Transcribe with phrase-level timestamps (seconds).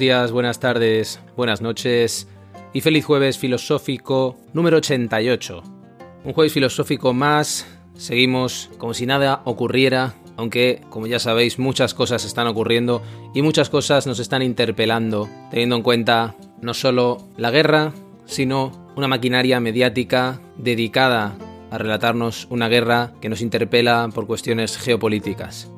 [0.00, 2.26] Días, buenas tardes, buenas noches
[2.72, 5.62] y feliz jueves filosófico número 88.
[6.24, 12.24] Un jueves filosófico más, seguimos como si nada ocurriera, aunque como ya sabéis muchas cosas
[12.24, 13.02] están ocurriendo
[13.34, 17.92] y muchas cosas nos están interpelando, teniendo en cuenta no solo la guerra,
[18.24, 21.36] sino una maquinaria mediática dedicada
[21.70, 25.70] a relatarnos una guerra que nos interpela por cuestiones geopolíticas.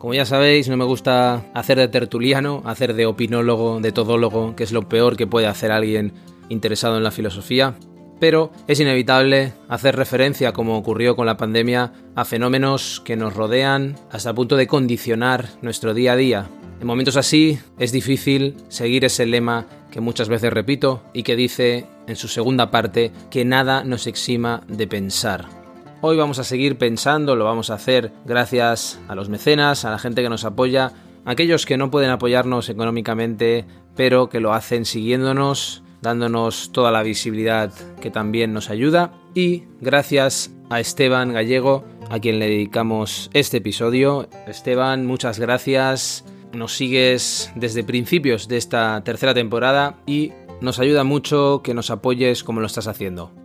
[0.00, 4.64] Como ya sabéis, no me gusta hacer de tertuliano, hacer de opinólogo, de todólogo, que
[4.64, 6.14] es lo peor que puede hacer alguien
[6.48, 7.74] interesado en la filosofía,
[8.18, 13.94] pero es inevitable hacer referencia, como ocurrió con la pandemia, a fenómenos que nos rodean
[14.10, 16.50] hasta el punto de condicionar nuestro día a día.
[16.80, 21.84] En momentos así es difícil seguir ese lema que muchas veces repito y que dice
[22.06, 25.59] en su segunda parte que nada nos exima de pensar.
[26.02, 29.98] Hoy vamos a seguir pensando, lo vamos a hacer gracias a los mecenas, a la
[29.98, 30.92] gente que nos apoya,
[31.26, 37.02] a aquellos que no pueden apoyarnos económicamente, pero que lo hacen siguiéndonos, dándonos toda la
[37.02, 37.70] visibilidad
[38.00, 39.12] que también nos ayuda.
[39.34, 44.26] Y gracias a Esteban Gallego, a quien le dedicamos este episodio.
[44.46, 46.24] Esteban, muchas gracias.
[46.54, 52.42] Nos sigues desde principios de esta tercera temporada y nos ayuda mucho que nos apoyes
[52.42, 53.39] como lo estás haciendo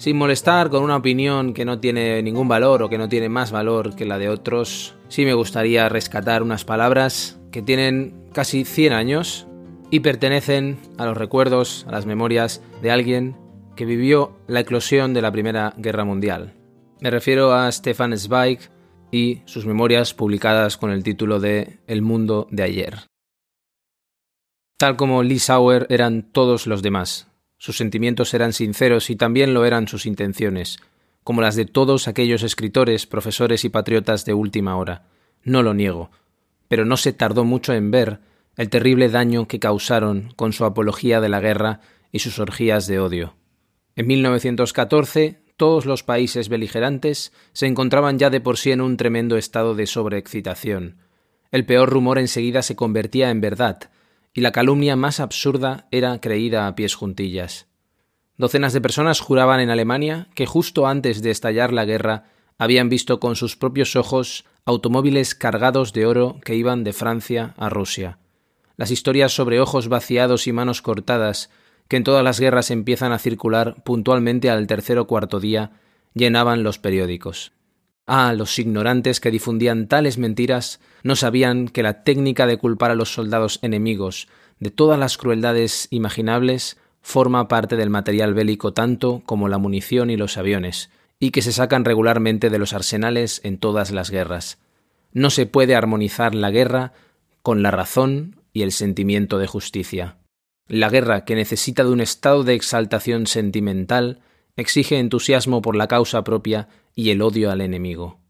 [0.00, 3.52] sin molestar con una opinión que no tiene ningún valor o que no tiene más
[3.52, 8.94] valor que la de otros, sí me gustaría rescatar unas palabras que tienen casi 100
[8.94, 9.46] años
[9.90, 13.36] y pertenecen a los recuerdos, a las memorias de alguien
[13.76, 16.54] que vivió la eclosión de la Primera Guerra Mundial.
[17.00, 18.70] Me refiero a Stefan Zweig
[19.12, 23.00] y sus memorias publicadas con el título de El mundo de ayer.
[24.78, 27.29] Tal como Lee Sauer eran todos los demás,
[27.60, 30.78] sus sentimientos eran sinceros y también lo eran sus intenciones,
[31.22, 35.04] como las de todos aquellos escritores, profesores y patriotas de última hora.
[35.44, 36.10] No lo niego,
[36.68, 38.20] pero no se tardó mucho en ver
[38.56, 42.98] el terrible daño que causaron con su apología de la guerra y sus orgías de
[42.98, 43.36] odio.
[43.94, 49.36] En 1914, todos los países beligerantes se encontraban ya de por sí en un tremendo
[49.36, 50.96] estado de sobreexcitación.
[51.52, 53.90] El peor rumor enseguida se convertía en verdad,
[54.32, 57.66] y la calumnia más absurda era creída a pies juntillas.
[58.36, 62.24] Docenas de personas juraban en Alemania que justo antes de estallar la guerra
[62.58, 67.68] habían visto con sus propios ojos automóviles cargados de oro que iban de Francia a
[67.68, 68.18] Rusia.
[68.76, 71.50] Las historias sobre ojos vaciados y manos cortadas,
[71.88, 75.72] que en todas las guerras empiezan a circular puntualmente al tercer o cuarto día,
[76.14, 77.52] llenaban los periódicos.
[78.12, 82.96] Ah, los ignorantes que difundían tales mentiras no sabían que la técnica de culpar a
[82.96, 84.26] los soldados enemigos
[84.58, 90.16] de todas las crueldades imaginables forma parte del material bélico tanto como la munición y
[90.16, 90.90] los aviones,
[91.20, 94.58] y que se sacan regularmente de los arsenales en todas las guerras.
[95.12, 96.92] No se puede armonizar la guerra
[97.42, 100.16] con la razón y el sentimiento de justicia.
[100.66, 104.18] La guerra, que necesita de un estado de exaltación sentimental,
[104.56, 108.20] exige entusiasmo por la causa propia y el odio al enemigo.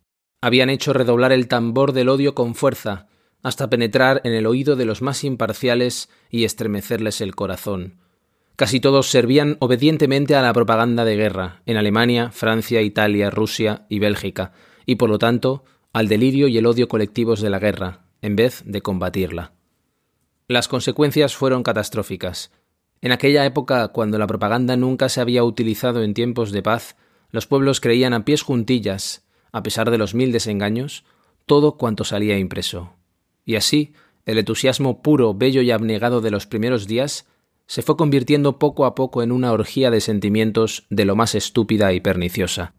[0.41, 3.09] Habían hecho redoblar el tambor del odio con fuerza,
[3.43, 7.99] hasta penetrar en el oído de los más imparciales y estremecerles el corazón.
[8.57, 13.99] Casi todos servían obedientemente a la propaganda de guerra, en Alemania, Francia, Italia, Rusia y
[13.99, 14.53] Bélgica,
[14.85, 18.63] y por lo tanto al delirio y el odio colectivos de la guerra, en vez
[18.67, 19.53] de combatirla.
[20.47, 22.51] Las consecuencias fueron catastróficas.
[23.01, 26.97] En aquella época, cuando la propaganda nunca se había utilizado en tiempos de paz,
[27.31, 31.05] los pueblos creían a pies juntillas, a pesar de los mil desengaños,
[31.47, 32.95] todo cuanto salía impreso.
[33.45, 33.93] Y así,
[34.27, 37.27] el entusiasmo puro, bello y abnegado de los primeros días
[37.67, 41.93] se fue convirtiendo poco a poco en una orgía de sentimientos de lo más estúpida
[41.93, 42.75] y perniciosa.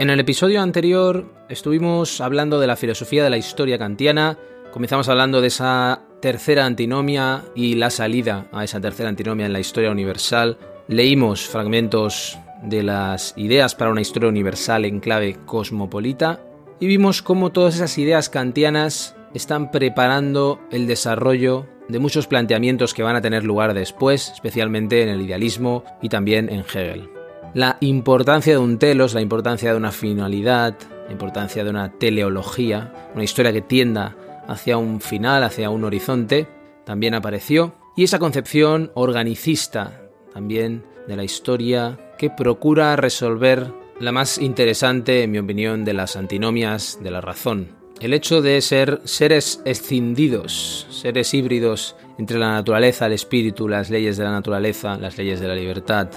[0.00, 4.38] En el episodio anterior estuvimos hablando de la filosofía de la historia kantiana,
[4.70, 9.58] comenzamos hablando de esa tercera antinomia y la salida a esa tercera antinomia en la
[9.58, 10.56] historia universal,
[10.86, 16.44] leímos fragmentos de las ideas para una historia universal en clave cosmopolita
[16.78, 23.02] y vimos cómo todas esas ideas kantianas están preparando el desarrollo de muchos planteamientos que
[23.02, 27.17] van a tener lugar después, especialmente en el idealismo y también en Hegel.
[27.58, 30.76] La importancia de un telos, la importancia de una finalidad,
[31.06, 34.16] la importancia de una teleología, una historia que tienda
[34.46, 36.46] hacia un final, hacia un horizonte,
[36.84, 40.02] también apareció, y esa concepción organicista
[40.32, 46.14] también de la historia que procura resolver la más interesante, en mi opinión, de las
[46.14, 47.70] antinomias de la razón.
[48.00, 54.16] El hecho de ser seres escindidos, seres híbridos entre la naturaleza, el espíritu, las leyes
[54.16, 56.08] de la naturaleza, las leyes de la libertad,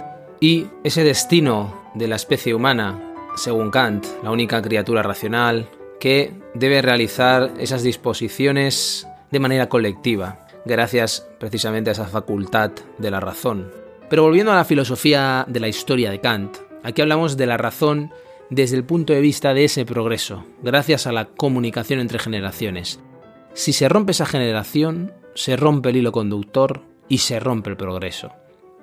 [0.42, 6.82] y ese destino de la especie humana, según Kant, la única criatura racional, que debe
[6.82, 13.72] realizar esas disposiciones de manera colectiva, gracias precisamente a esa facultad de la razón.
[14.10, 18.12] Pero volviendo a la filosofía de la historia de Kant, aquí hablamos de la razón
[18.50, 23.00] desde el punto de vista de ese progreso, gracias a la comunicación entre generaciones.
[23.54, 28.32] Si se rompe esa generación, se rompe el hilo conductor y se rompe el progreso.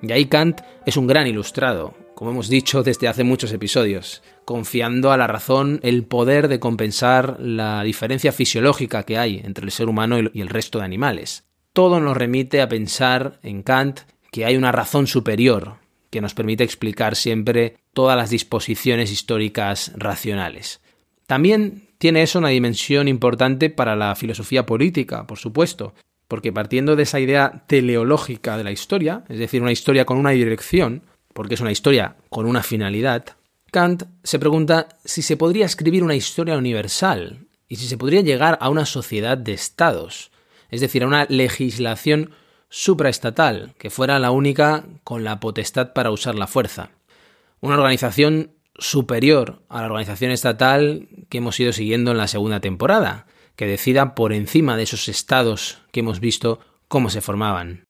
[0.02, 5.12] Y ahí Kant es un gran ilustrado, como hemos dicho desde hace muchos episodios, confiando
[5.12, 9.88] a la razón el poder de compensar la diferencia fisiológica que hay entre el ser
[9.88, 11.44] humano y el resto de animales.
[11.72, 14.00] Todo nos remite a pensar en Kant
[14.30, 15.76] que hay una razón superior
[16.10, 20.80] que nos permite explicar siempre todas las disposiciones históricas racionales.
[21.26, 25.94] También tiene eso una dimensión importante para la filosofía política, por supuesto,
[26.28, 30.30] porque partiendo de esa idea teleológica de la historia, es decir, una historia con una
[30.30, 31.02] dirección,
[31.32, 33.24] porque es una historia con una finalidad,
[33.70, 38.56] Kant se pregunta si se podría escribir una historia universal y si se podría llegar
[38.60, 40.30] a una sociedad de estados,
[40.70, 42.30] es decir, a una legislación
[42.70, 46.90] supraestatal, que fuera la única con la potestad para usar la fuerza.
[47.60, 53.26] Una organización superior a la organización estatal que hemos ido siguiendo en la segunda temporada,
[53.58, 57.86] que decida por encima de esos estados que hemos visto cómo se formaban.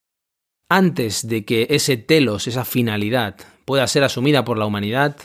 [0.71, 3.37] Antes de que ese telos, esa finalidad,
[3.67, 5.17] pueda ser asumida por la humanidad,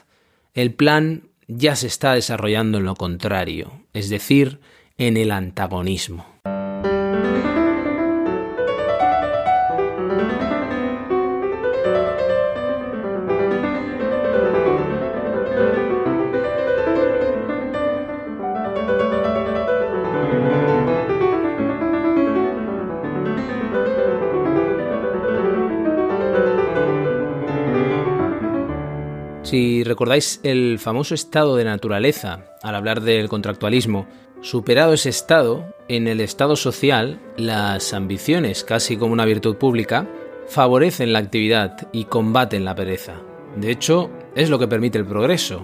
[0.54, 4.60] el plan ya se está desarrollando en lo contrario, es decir,
[4.98, 6.26] en el antagonismo.
[29.84, 34.08] Si recordáis el famoso estado de naturaleza al hablar del contractualismo,
[34.40, 40.08] superado ese estado, en el estado social, las ambiciones, casi como una virtud pública,
[40.48, 43.16] favorecen la actividad y combaten la pereza.
[43.58, 45.64] De hecho, es lo que permite el progreso,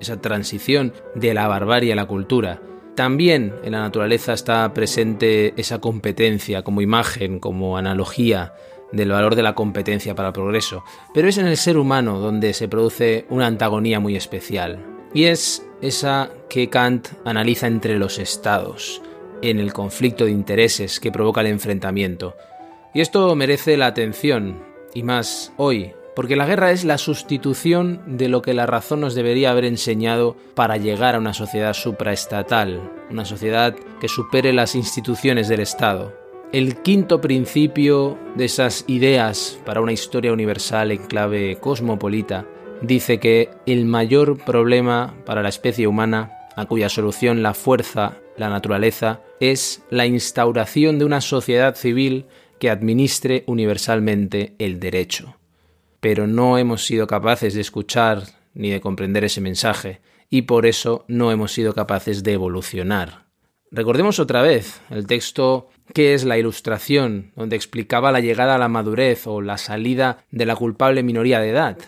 [0.00, 2.60] esa transición de la barbarie a la cultura.
[2.96, 8.54] También en la naturaleza está presente esa competencia como imagen, como analogía
[8.92, 12.52] del valor de la competencia para el progreso, pero es en el ser humano donde
[12.54, 14.84] se produce una antagonía muy especial,
[15.14, 19.02] y es esa que Kant analiza entre los estados,
[19.42, 22.36] en el conflicto de intereses que provoca el enfrentamiento.
[22.94, 24.62] Y esto merece la atención,
[24.94, 29.14] y más hoy, porque la guerra es la sustitución de lo que la razón nos
[29.14, 35.48] debería haber enseñado para llegar a una sociedad supraestatal, una sociedad que supere las instituciones
[35.48, 36.21] del Estado.
[36.52, 42.46] El quinto principio de esas ideas para una historia universal en clave cosmopolita
[42.82, 48.50] dice que el mayor problema para la especie humana, a cuya solución la fuerza, la
[48.50, 52.26] naturaleza, es la instauración de una sociedad civil
[52.58, 55.38] que administre universalmente el derecho.
[56.00, 61.06] Pero no hemos sido capaces de escuchar ni de comprender ese mensaje, y por eso
[61.08, 63.22] no hemos sido capaces de evolucionar.
[63.70, 68.68] Recordemos otra vez el texto que es la ilustración, donde explicaba la llegada a la
[68.68, 71.78] madurez o la salida de la culpable minoría de edad.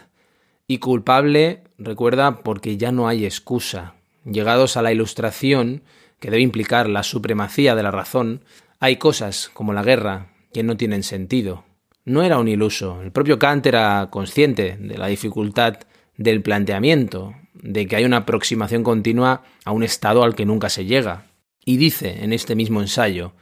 [0.67, 3.95] Y culpable, recuerda, porque ya no hay excusa.
[4.25, 5.83] Llegados a la ilustración,
[6.21, 8.45] que debe implicar la supremacía de la razón,
[8.81, 11.65] hay cosas, como la guerra, que no tienen sentido.
[12.05, 13.01] No era un iluso.
[13.03, 15.79] El propio Kant era consciente de la dificultad
[16.17, 20.85] del planteamiento, de que hay una aproximación continua a un estado al que nunca se
[20.85, 21.27] llega.
[21.65, 23.33] Y dice en este mismo ensayo,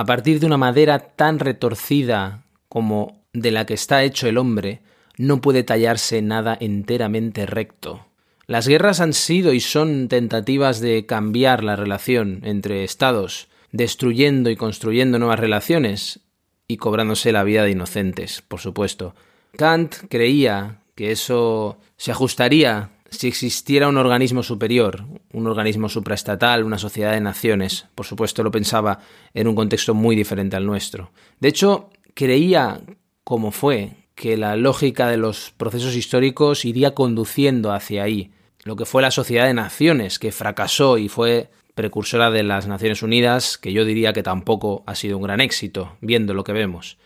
[0.00, 4.80] a partir de una madera tan retorcida como de la que está hecho el hombre,
[5.18, 8.06] no puede tallarse nada enteramente recto.
[8.46, 14.56] Las guerras han sido y son tentativas de cambiar la relación entre estados, destruyendo y
[14.56, 16.20] construyendo nuevas relaciones
[16.66, 19.14] y cobrándose la vida de inocentes, por supuesto.
[19.58, 26.78] Kant creía que eso se ajustaría si existiera un organismo superior, un organismo supraestatal, una
[26.78, 27.86] sociedad de naciones.
[27.94, 29.00] Por supuesto, lo pensaba
[29.34, 31.10] en un contexto muy diferente al nuestro.
[31.40, 32.80] De hecho, creía,
[33.24, 38.30] como fue, que la lógica de los procesos históricos iría conduciendo hacia ahí.
[38.64, 43.02] Lo que fue la sociedad de naciones, que fracasó y fue precursora de las Naciones
[43.02, 46.98] Unidas, que yo diría que tampoco ha sido un gran éxito, viendo lo que vemos.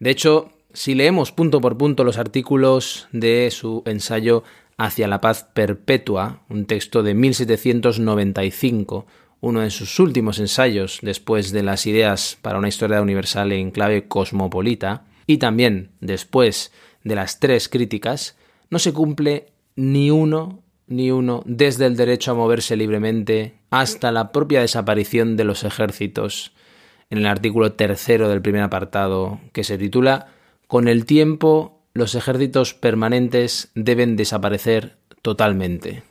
[0.00, 4.42] De hecho, si leemos punto por punto los artículos de su ensayo
[4.76, 9.06] hacia la paz perpetua, un texto de 1795,
[9.40, 14.08] uno de sus últimos ensayos después de las ideas para una historia universal en clave
[14.08, 16.72] cosmopolita, y también después
[17.04, 18.36] de las tres críticas,
[18.70, 24.32] no se cumple ni uno ni uno desde el derecho a moverse libremente hasta la
[24.32, 26.52] propia desaparición de los ejércitos
[27.10, 30.28] en el artículo tercero del primer apartado que se titula
[30.66, 36.02] Con el tiempo los ejércitos permanentes deben desaparecer totalmente.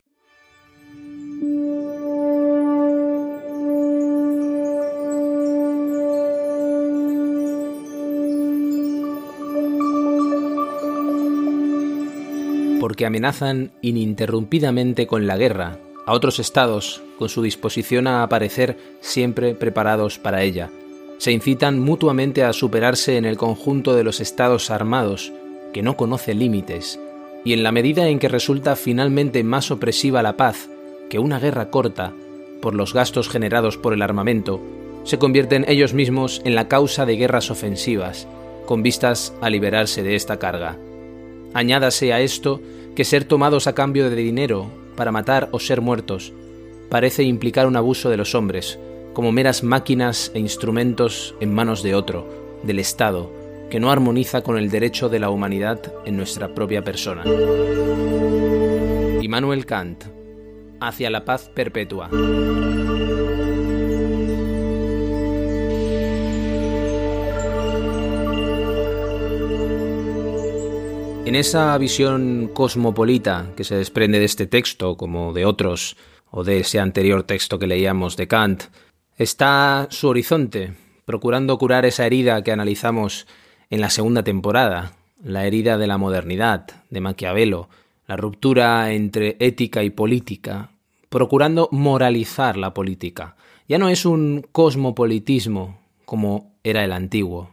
[12.81, 19.53] porque amenazan ininterrumpidamente con la guerra a otros estados con su disposición a aparecer siempre
[19.53, 20.71] preparados para ella.
[21.19, 25.31] Se incitan mutuamente a superarse en el conjunto de los estados armados
[25.73, 26.99] que no conoce límites,
[27.43, 30.69] y en la medida en que resulta finalmente más opresiva la paz
[31.09, 32.13] que una guerra corta,
[32.61, 34.61] por los gastos generados por el armamento,
[35.03, 38.27] se convierten ellos mismos en la causa de guerras ofensivas,
[38.65, 40.77] con vistas a liberarse de esta carga.
[41.53, 42.61] Añádase a esto
[42.95, 46.33] que ser tomados a cambio de dinero para matar o ser muertos
[46.89, 48.77] parece implicar un abuso de los hombres,
[49.13, 52.27] como meras máquinas e instrumentos en manos de otro,
[52.63, 53.31] del Estado,
[53.71, 57.23] que no armoniza con el derecho de la humanidad en nuestra propia persona.
[59.21, 60.03] Immanuel Kant,
[60.81, 62.09] hacia la paz perpetua.
[71.25, 75.95] En esa visión cosmopolita que se desprende de este texto, como de otros,
[76.29, 78.63] o de ese anterior texto que leíamos de Kant,
[79.17, 80.73] está su horizonte,
[81.05, 83.27] procurando curar esa herida que analizamos
[83.71, 84.91] en la segunda temporada,
[85.23, 87.69] la herida de la modernidad, de Maquiavelo,
[88.05, 90.71] la ruptura entre ética y política,
[91.07, 93.37] procurando moralizar la política.
[93.69, 97.51] Ya no es un cosmopolitismo como era el antiguo,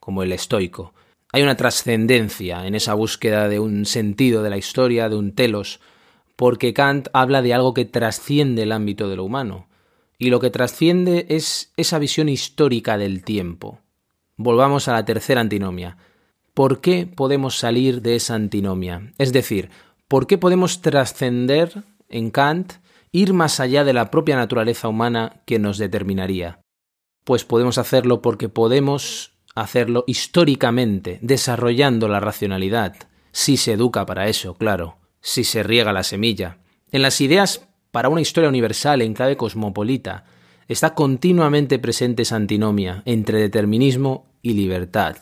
[0.00, 0.94] como el estoico.
[1.32, 5.80] Hay una trascendencia en esa búsqueda de un sentido de la historia, de un telos,
[6.34, 9.66] porque Kant habla de algo que trasciende el ámbito de lo humano,
[10.16, 13.80] y lo que trasciende es esa visión histórica del tiempo.
[14.40, 15.96] Volvamos a la tercera antinomia.
[16.54, 19.12] ¿Por qué podemos salir de esa antinomia?
[19.18, 19.68] Es decir,
[20.06, 22.74] ¿por qué podemos trascender en Kant,
[23.10, 26.60] ir más allá de la propia naturaleza humana que nos determinaría?
[27.24, 32.94] Pues podemos hacerlo porque podemos hacerlo históricamente, desarrollando la racionalidad,
[33.32, 36.58] si se educa para eso, claro, si se riega la semilla.
[36.92, 40.26] En las ideas para una historia universal en clave cosmopolita,
[40.68, 45.16] está continuamente presente esa antinomia entre determinismo y libertad,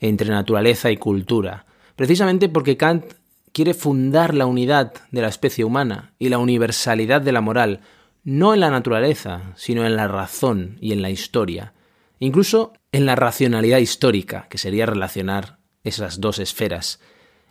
[0.00, 1.66] entre naturaleza y cultura,
[1.96, 3.04] precisamente porque Kant
[3.52, 7.80] quiere fundar la unidad de la especie humana y la universalidad de la moral,
[8.24, 11.72] no en la naturaleza, sino en la razón y en la historia,
[12.18, 17.00] incluso en la racionalidad histórica, que sería relacionar esas dos esferas,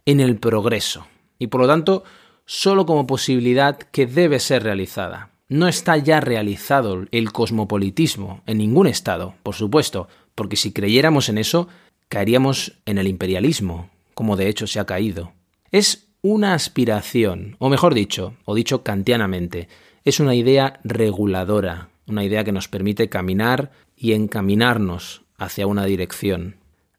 [0.05, 2.03] en el progreso, y por lo tanto
[2.45, 5.31] sólo como posibilidad que debe ser realizada.
[5.49, 11.39] No está ya realizado el cosmopolitismo en ningún estado, por supuesto, porque si creyéramos en
[11.39, 11.67] eso,
[12.07, 15.33] caeríamos en el imperialismo, como de hecho se ha caído.
[15.71, 19.69] Es una aspiración, o mejor dicho, o dicho kantianamente,
[20.03, 26.57] es una idea reguladora, una idea que nos permite caminar y encaminarnos hacia una dirección.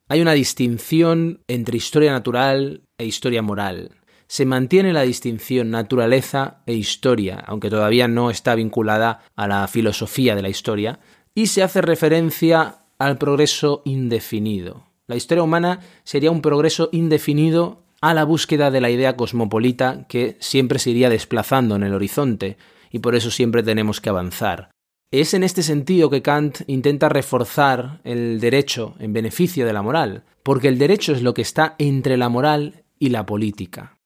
[0.09, 4.00] Hay una distinción entre historia natural e historia moral.
[4.31, 10.37] Se mantiene la distinción naturaleza e historia, aunque todavía no está vinculada a la filosofía
[10.37, 11.01] de la historia,
[11.35, 14.87] y se hace referencia al progreso indefinido.
[15.09, 20.37] La historia humana sería un progreso indefinido a la búsqueda de la idea cosmopolita que
[20.39, 22.57] siempre se iría desplazando en el horizonte,
[22.93, 24.71] y por eso siempre tenemos que avanzar.
[25.11, 30.23] Es en este sentido que Kant intenta reforzar el derecho en beneficio de la moral,
[30.45, 33.97] porque el derecho es lo que está entre la moral y la política.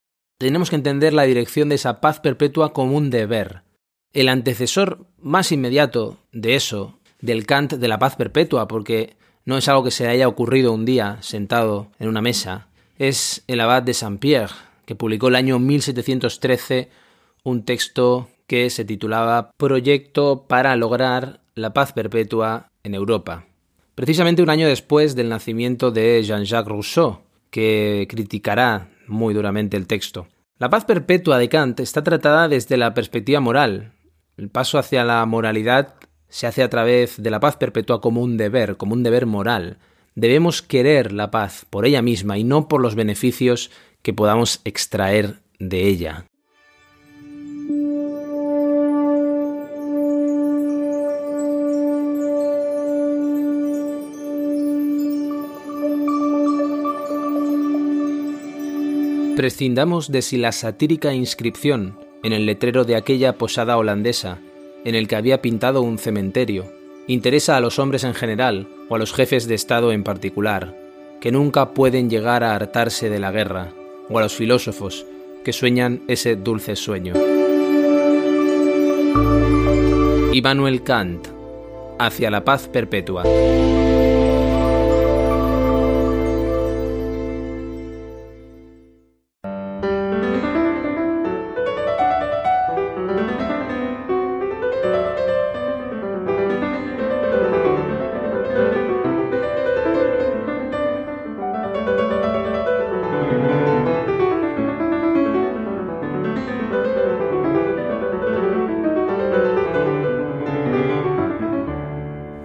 [0.45, 3.63] Tenemos que entender la dirección de esa paz perpetua como un deber.
[4.13, 9.69] El antecesor más inmediato de eso del Kant de la paz perpetua, porque no es
[9.69, 13.95] algo que se haya ocurrido un día sentado en una mesa, es el abad de
[13.95, 14.53] Saint-Pierre,
[14.85, 16.91] que publicó el año 1713
[17.43, 23.47] un texto que se titulaba Proyecto para lograr la paz perpetua en Europa.
[23.95, 30.27] Precisamente un año después del nacimiento de Jean-Jacques Rousseau, que criticará muy duramente el texto.
[30.57, 33.93] La paz perpetua de Kant está tratada desde la perspectiva moral.
[34.37, 35.95] El paso hacia la moralidad
[36.29, 39.79] se hace a través de la paz perpetua como un deber, como un deber moral.
[40.15, 45.41] Debemos querer la paz por ella misma y no por los beneficios que podamos extraer
[45.59, 46.25] de ella.
[59.37, 64.39] Prescindamos de si la satírica inscripción en el letrero de aquella posada holandesa,
[64.85, 66.73] en el que había pintado un cementerio,
[67.09, 70.77] interesa a los hombres en general o a los jefes de Estado en particular,
[71.21, 73.73] que nunca pueden llegar a hartarse de la guerra,
[74.09, 75.05] o a los filósofos
[75.45, 77.15] que sueñan ese dulce sueño.
[80.33, 81.27] Immanuel Kant,
[81.99, 83.25] hacia la paz perpetua.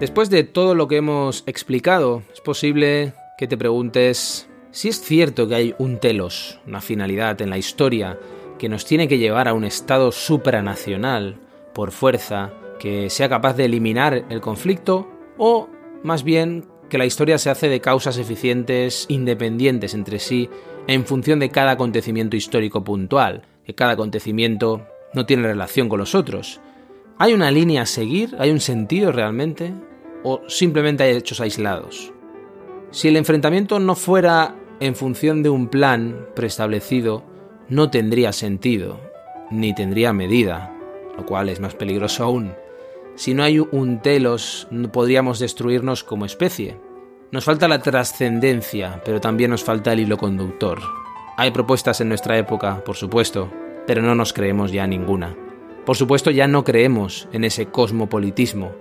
[0.00, 5.46] Después de todo lo que hemos explicado, es posible que te preguntes si es cierto
[5.46, 8.18] que hay un telos, una finalidad en la historia
[8.58, 11.36] que nos tiene que llevar a un estado supranacional
[11.74, 15.68] por fuerza que sea capaz de eliminar el conflicto o
[16.02, 20.48] más bien que la historia se hace de causas eficientes independientes entre sí
[20.86, 26.14] en función de cada acontecimiento histórico puntual, que cada acontecimiento no tiene relación con los
[26.14, 26.58] otros.
[27.18, 28.34] ¿Hay una línea a seguir?
[28.38, 29.74] ¿Hay un sentido realmente?
[30.22, 32.12] O simplemente hay hechos aislados.
[32.90, 37.22] Si el enfrentamiento no fuera en función de un plan preestablecido,
[37.68, 39.00] no tendría sentido,
[39.50, 40.74] ni tendría medida,
[41.16, 42.52] lo cual es más peligroso aún.
[43.14, 46.78] Si no hay un telos, podríamos destruirnos como especie.
[47.30, 50.80] Nos falta la trascendencia, pero también nos falta el hilo conductor.
[51.36, 53.50] Hay propuestas en nuestra época, por supuesto,
[53.86, 55.36] pero no nos creemos ya ninguna.
[55.84, 58.72] Por supuesto, ya no creemos en ese cosmopolitismo,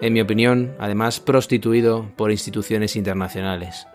[0.00, 3.86] en mi opinión, además prostituido por instituciones internacionales.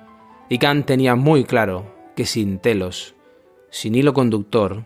[0.50, 3.16] Y Kant tenía muy claro que sin telos,
[3.70, 4.86] sin hilo conductor,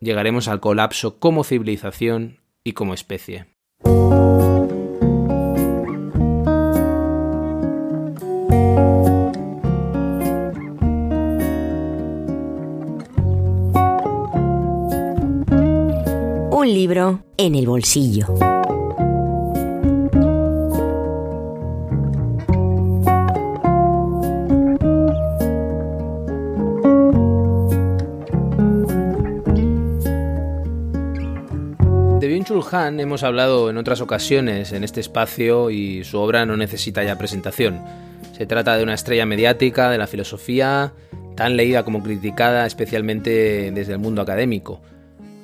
[0.00, 3.46] llegaremos al colapso como civilización y como especie.
[16.50, 18.26] Un libro en el bolsillo.
[32.70, 37.18] Han hemos hablado en otras ocasiones en este espacio y su obra no necesita ya
[37.18, 37.80] presentación.
[38.36, 40.92] Se trata de una estrella mediática de la filosofía,
[41.34, 44.80] tan leída como criticada, especialmente desde el mundo académico.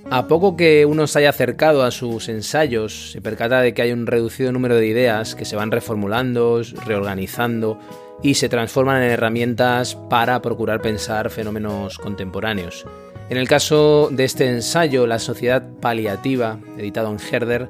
[0.09, 3.91] A poco que uno se haya acercado a sus ensayos, se percata de que hay
[3.91, 7.81] un reducido número de ideas que se van reformulando, reorganizando
[8.23, 12.87] y se transforman en herramientas para procurar pensar fenómenos contemporáneos.
[13.31, 17.69] En el caso de este ensayo, La Sociedad Paliativa, editado en Herder,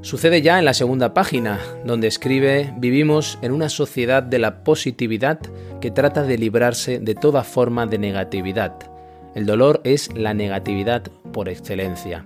[0.00, 5.38] sucede ya en la segunda página, donde escribe Vivimos en una sociedad de la positividad
[5.80, 8.74] que trata de librarse de toda forma de negatividad.
[9.36, 12.24] El dolor es la negatividad por excelencia.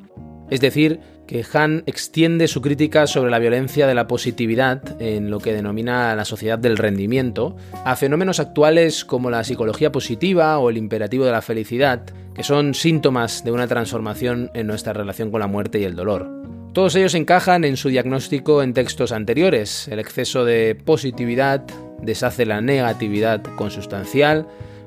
[0.51, 5.39] Es decir, que Han extiende su crítica sobre la violencia de la positividad en lo
[5.39, 10.77] que denomina la sociedad del rendimiento a fenómenos actuales como la psicología positiva o el
[10.77, 12.03] imperativo de la felicidad,
[12.35, 16.29] que son síntomas de una transformación en nuestra relación con la muerte y el dolor.
[16.73, 19.89] Todos ellos encajan en su diagnóstico en textos anteriores.
[19.89, 21.65] El exceso de positividad
[22.03, 24.47] deshace la negatividad consustancial,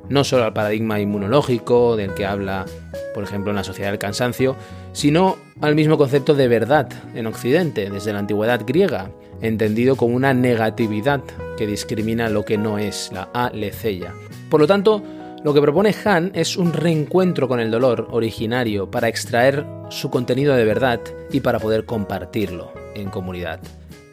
[0.10, 2.66] no solo al paradigma inmunológico del que habla,
[3.13, 4.56] por ejemplo, en la sociedad del cansancio,
[4.92, 9.12] sino al mismo concepto de verdad en Occidente, desde la antigüedad griega,
[9.42, 11.22] entendido como una negatividad
[11.58, 14.13] que discrimina lo que no es, la aletheia.
[14.50, 15.02] Por lo tanto,
[15.44, 20.56] lo que propone Han es un reencuentro con el dolor originario para extraer su contenido
[20.56, 23.60] de verdad y para poder compartirlo en comunidad.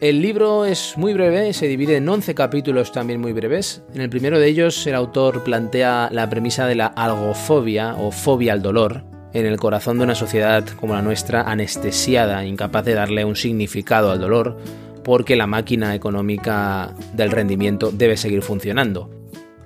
[0.01, 3.83] El libro es muy breve, se divide en 11 capítulos también muy breves.
[3.93, 8.53] En el primero de ellos el autor plantea la premisa de la algofobia o fobia
[8.53, 13.25] al dolor en el corazón de una sociedad como la nuestra anestesiada, incapaz de darle
[13.25, 14.57] un significado al dolor,
[15.03, 19.07] porque la máquina económica del rendimiento debe seguir funcionando.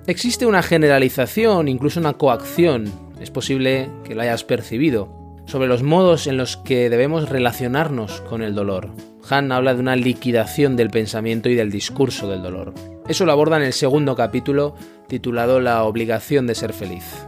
[0.06, 6.26] Existe una generalización, incluso una coacción, es posible que lo hayas percibido, sobre los modos
[6.26, 8.90] en los que debemos relacionarnos con el dolor.
[9.30, 12.74] Han habla de una liquidación del pensamiento y del discurso del dolor.
[13.08, 14.74] Eso lo aborda en el segundo capítulo
[15.08, 17.26] titulado La obligación de ser feliz.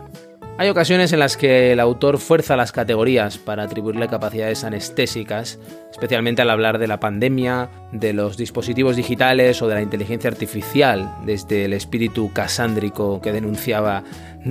[0.61, 5.61] Hay ocasiones en las que el autor fuerza las categorías para atribuirle capacidades anestésicas,
[5.92, 11.14] especialmente al hablar de la pandemia, de los dispositivos digitales o de la inteligencia artificial,
[11.24, 14.02] desde el espíritu casándrico que denunciaba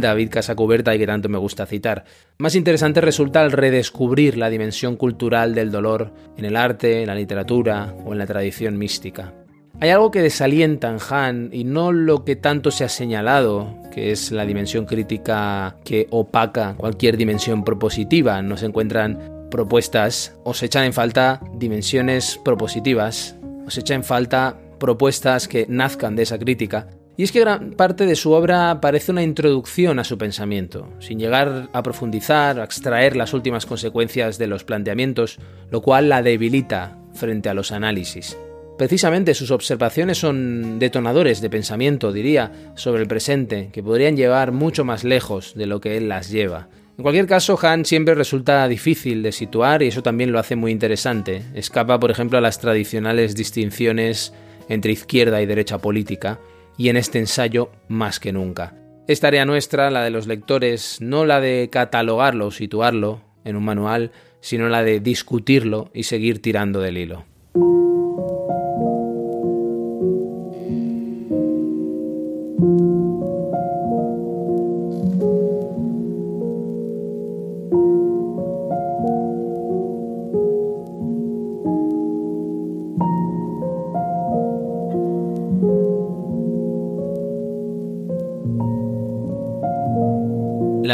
[0.02, 2.06] David Casacuberta y que tanto me gusta citar.
[2.38, 7.16] Más interesante resulta el redescubrir la dimensión cultural del dolor en el arte, en la
[7.16, 9.34] literatura o en la tradición mística.
[9.80, 14.12] Hay algo que desalienta en Han y no lo que tanto se ha señalado, que
[14.12, 18.42] es la dimensión crítica que opaca cualquier dimensión propositiva.
[18.42, 23.36] No se encuentran propuestas o se echan en falta dimensiones propositivas,
[23.68, 26.88] o se echan en falta propuestas que nazcan de esa crítica.
[27.17, 31.19] Y es que gran parte de su obra parece una introducción a su pensamiento, sin
[31.19, 35.39] llegar a profundizar, a extraer las últimas consecuencias de los planteamientos,
[35.71, 38.38] lo cual la debilita frente a los análisis.
[38.77, 44.86] Precisamente sus observaciones son detonadores de pensamiento, diría, sobre el presente, que podrían llevar mucho
[44.86, 46.69] más lejos de lo que él las lleva.
[46.99, 50.71] En cualquier caso, Han siempre resulta difícil de situar y eso también lo hace muy
[50.71, 51.41] interesante.
[51.56, 54.34] Escapa, por ejemplo, a las tradicionales distinciones
[54.69, 56.39] entre izquierda y derecha política,
[56.78, 58.76] y en este ensayo más que nunca.
[59.08, 63.63] Es tarea nuestra, la de los lectores, no la de catalogarlo o situarlo en un
[63.63, 64.12] manual,
[64.42, 67.26] sino la de discutirlo y seguir tirando del hilo.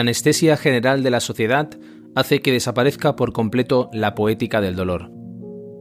[0.04, 1.70] Anestesia general de la sociedad
[2.16, 5.12] hace que desaparezca por completo la poética del dolor.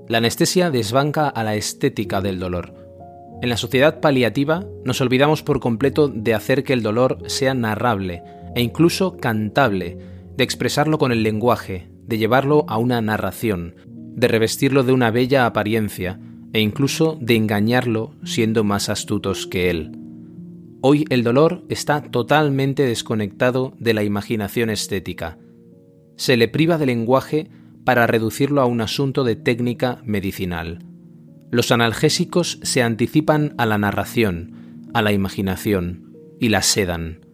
[0.09, 2.75] La anestesia desbanca a la estética del dolor.
[3.43, 8.23] En la sociedad paliativa nos olvidamos por completo de hacer que el dolor sea narrable
[8.55, 9.99] e incluso cantable,
[10.37, 15.47] de expresarlo con el lenguaje, de llevarlo a una narración, de revestirlo de una bella
[15.47, 16.21] apariencia
[16.53, 20.02] e incluso de engañarlo siendo más astutos que él.
[20.85, 25.39] Hoy el dolor está totalmente desconectado de la imaginación estética.
[26.17, 27.49] Se le priva de lenguaje
[27.85, 30.85] para reducirlo a un asunto de técnica medicinal.
[31.53, 37.27] Los analgésicos se anticipan a la narración, a la imaginación, y la sedan.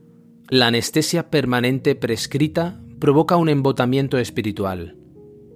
[0.50, 4.98] La anestesia permanente prescrita provoca un embotamiento espiritual.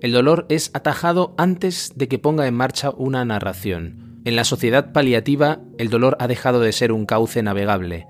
[0.00, 4.92] El dolor es atajado antes de que ponga en marcha una narración en la sociedad
[4.92, 8.06] paliativa, el dolor ha dejado de ser un cauce navegable,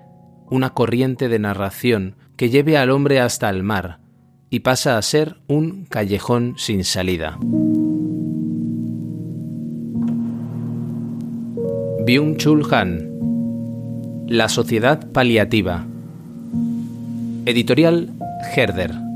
[0.51, 4.01] una corriente de narración que lleve al hombre hasta el mar,
[4.51, 7.39] y pasa a ser un callejón sin salida.
[12.05, 15.87] Byung-Chul Han La sociedad paliativa
[17.47, 18.11] Editorial
[18.55, 19.12] Herder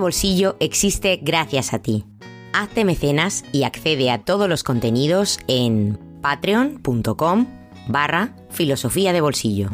[0.00, 2.04] Bolsillo existe gracias a ti.
[2.52, 7.46] Hazte mecenas y accede a todos los contenidos en patreon.com
[7.86, 9.70] barra filosofía de bolsillo.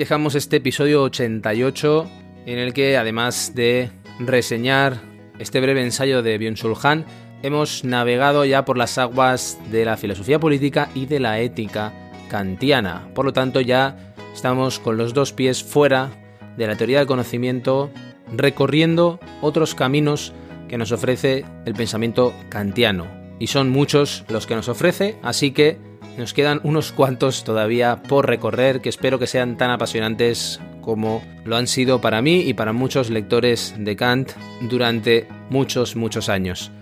[0.00, 2.10] dejamos este episodio 88
[2.46, 3.90] en el que además de
[4.26, 5.00] reseñar
[5.38, 7.06] este breve ensayo de Byung-Chul Han,
[7.42, 11.92] hemos navegado ya por las aguas de la filosofía política y de la ética
[12.28, 13.08] kantiana.
[13.14, 16.10] Por lo tanto, ya estamos con los dos pies fuera
[16.56, 17.90] de la teoría del conocimiento,
[18.36, 20.32] recorriendo otros caminos
[20.68, 23.06] que nos ofrece el pensamiento kantiano.
[23.38, 25.78] Y son muchos los que nos ofrece, así que
[26.18, 31.54] nos quedan unos cuantos todavía por recorrer que espero que sean tan apasionantes como lo
[31.54, 36.72] han sido para mí y para muchos lectores de Kant durante muchos, muchos años.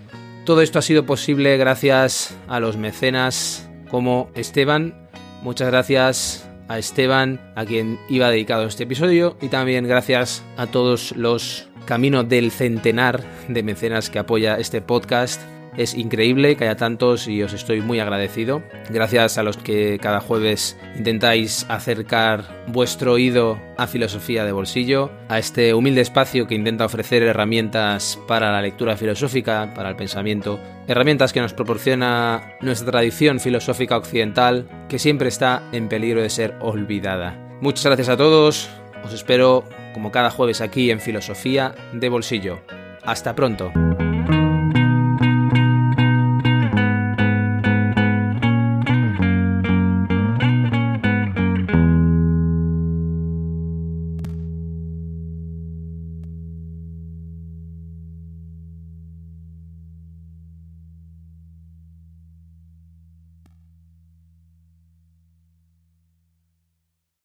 [0.45, 4.95] Todo esto ha sido posible gracias a los mecenas como Esteban.
[5.43, 11.15] Muchas gracias a Esteban, a quien iba dedicado este episodio, y también gracias a todos
[11.15, 15.39] los Camino del Centenar de mecenas que apoya este podcast
[15.79, 18.61] es increíble que haya tantos y os estoy muy agradecido.
[18.89, 25.39] Gracias a los que cada jueves intentáis acercar vuestro oído a filosofía de bolsillo, a
[25.39, 31.31] este humilde espacio que intenta ofrecer herramientas para la lectura filosófica, para el pensamiento, herramientas
[31.31, 37.37] que nos proporciona nuestra tradición filosófica occidental que siempre está en peligro de ser olvidada.
[37.61, 38.69] Muchas gracias a todos,
[39.01, 39.63] os espero
[39.93, 42.59] como cada jueves aquí en Filosofía de Bolsillo.
[43.01, 43.71] Hasta pronto.